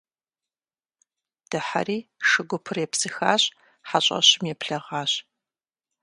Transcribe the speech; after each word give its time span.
Дыхьэри 1.49 1.97
шу 2.27 2.43
гупыр 2.49 2.77
епсыхащ, 2.85 3.43
хьэщӀэщым 3.87 4.43
еблэгъащ. 4.53 5.11